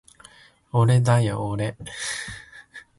[0.71, 1.77] おれだよおれ